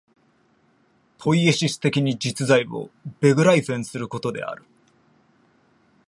[1.19, 4.63] ポイエシス的に実在をベグライフェンすることである。